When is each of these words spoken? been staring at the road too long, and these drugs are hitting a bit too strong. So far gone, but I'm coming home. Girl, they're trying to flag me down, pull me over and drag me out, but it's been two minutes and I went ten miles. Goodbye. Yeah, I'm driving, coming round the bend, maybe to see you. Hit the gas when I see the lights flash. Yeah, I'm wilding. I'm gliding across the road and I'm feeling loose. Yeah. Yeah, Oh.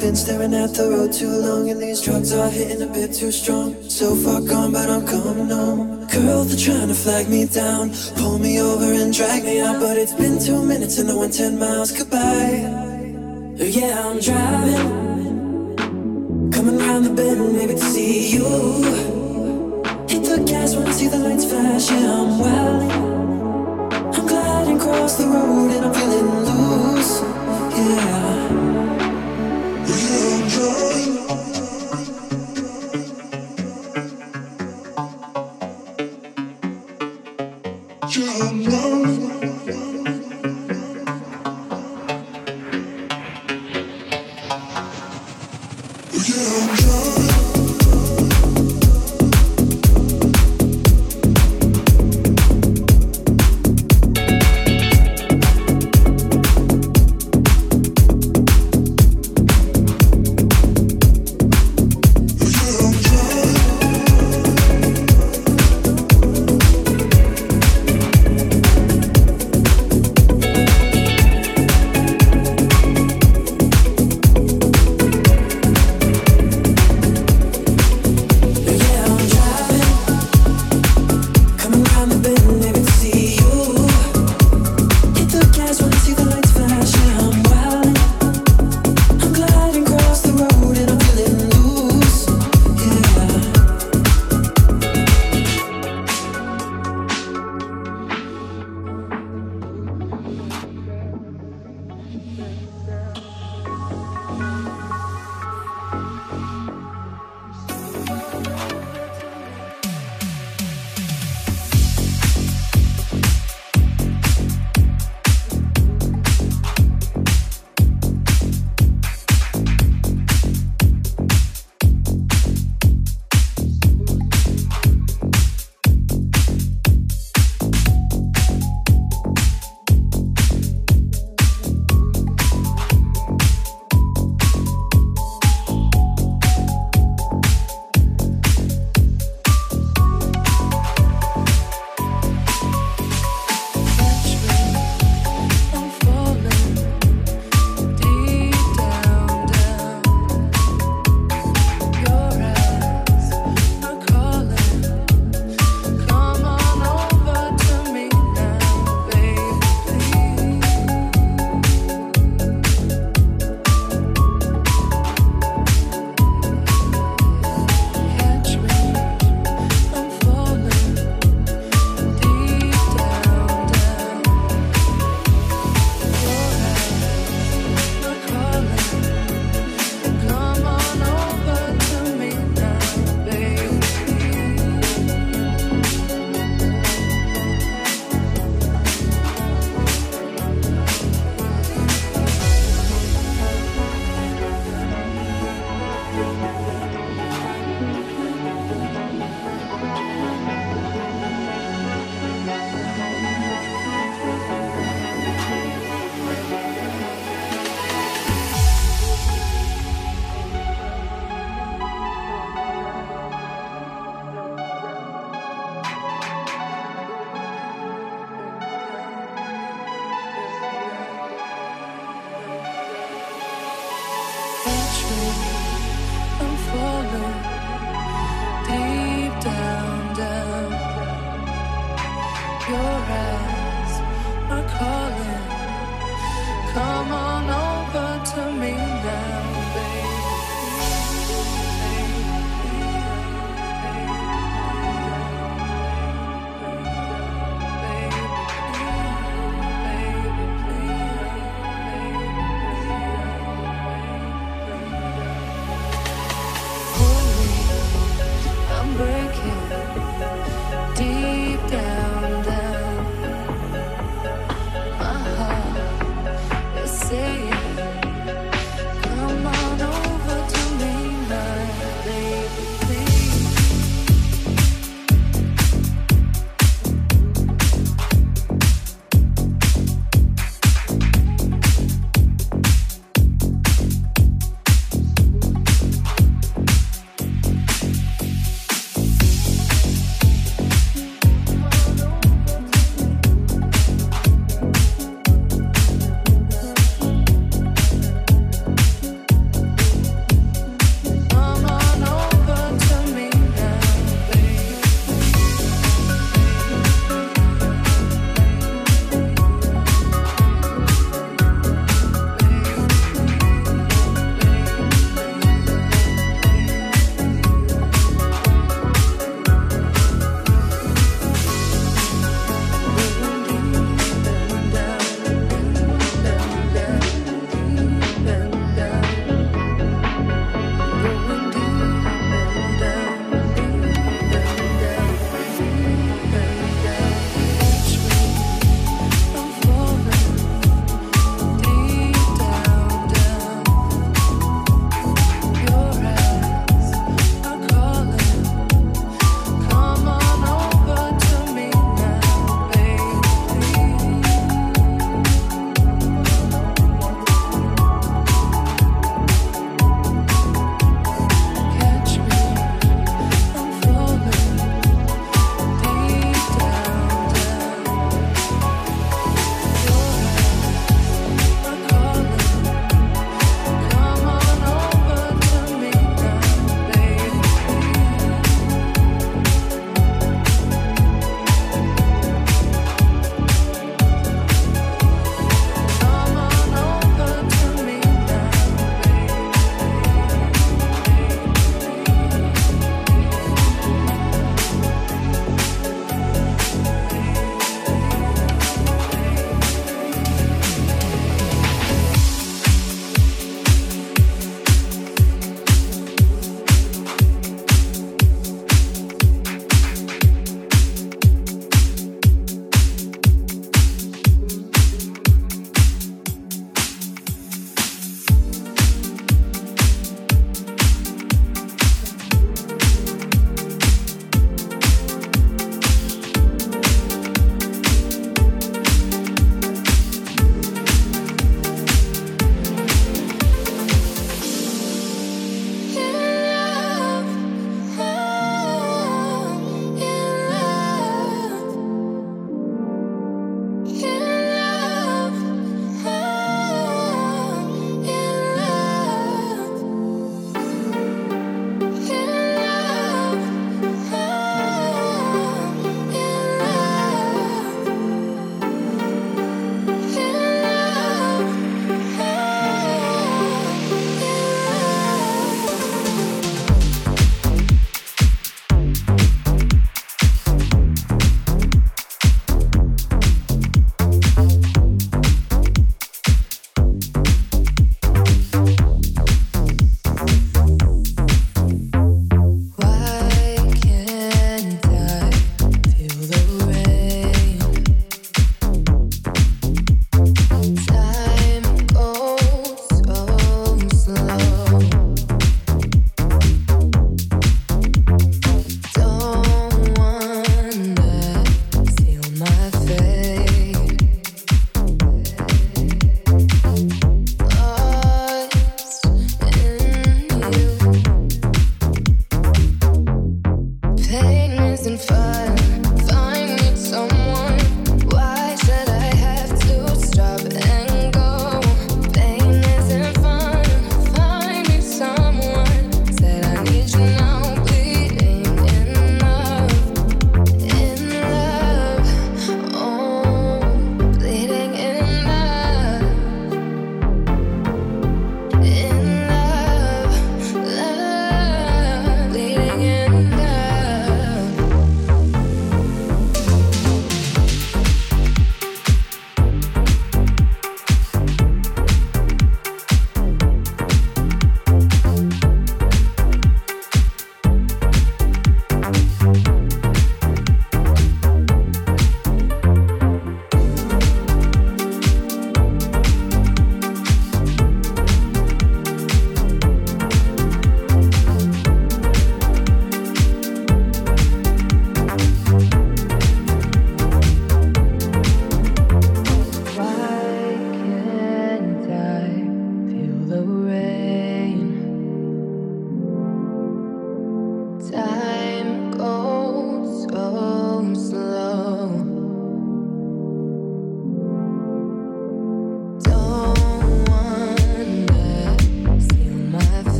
been 0.00 0.16
staring 0.16 0.54
at 0.54 0.72
the 0.72 0.88
road 0.88 1.12
too 1.12 1.28
long, 1.28 1.68
and 1.68 1.80
these 1.80 2.00
drugs 2.00 2.32
are 2.32 2.48
hitting 2.48 2.80
a 2.82 2.86
bit 2.86 3.12
too 3.12 3.30
strong. 3.30 3.76
So 3.88 4.14
far 4.16 4.40
gone, 4.40 4.72
but 4.72 4.88
I'm 4.88 5.06
coming 5.06 5.50
home. 5.50 6.06
Girl, 6.06 6.44
they're 6.44 6.56
trying 6.56 6.88
to 6.88 6.94
flag 6.94 7.28
me 7.28 7.44
down, 7.46 7.92
pull 8.16 8.38
me 8.38 8.60
over 8.60 8.84
and 8.84 9.12
drag 9.12 9.44
me 9.44 9.60
out, 9.60 9.78
but 9.78 9.98
it's 9.98 10.14
been 10.14 10.38
two 10.40 10.64
minutes 10.64 10.98
and 10.98 11.10
I 11.10 11.14
went 11.14 11.34
ten 11.34 11.58
miles. 11.58 11.92
Goodbye. 11.92 12.64
Yeah, 13.56 14.08
I'm 14.08 14.18
driving, 14.20 15.76
coming 16.50 16.78
round 16.78 17.04
the 17.04 17.10
bend, 17.10 17.52
maybe 17.52 17.74
to 17.74 17.78
see 17.78 18.30
you. 18.34 18.48
Hit 20.08 20.24
the 20.24 20.42
gas 20.46 20.74
when 20.74 20.86
I 20.88 20.92
see 20.92 21.08
the 21.08 21.18
lights 21.18 21.44
flash. 21.44 21.90
Yeah, 21.90 22.20
I'm 22.20 22.38
wilding. 22.38 22.90
I'm 24.16 24.26
gliding 24.26 24.76
across 24.80 25.16
the 25.18 25.26
road 25.26 25.70
and 25.72 25.84
I'm 25.84 25.92
feeling 25.92 26.28
loose. 26.48 27.20
Yeah. 27.76 28.40
Yeah, 28.50 28.69
Oh. 30.72 30.99